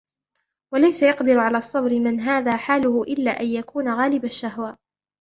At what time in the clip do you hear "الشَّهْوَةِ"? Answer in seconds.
4.25-4.77